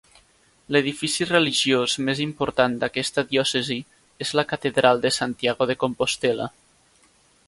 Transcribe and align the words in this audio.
L'edifici 0.75 1.25
religiós 1.31 1.97
més 2.07 2.21
important 2.23 2.77
d'aquesta 2.83 3.25
diòcesi 3.33 3.77
és 4.27 4.33
la 4.39 4.47
catedral 4.55 5.05
de 5.05 5.13
Santiago 5.21 5.69
de 5.73 5.77
Compostel·la. 5.85 6.49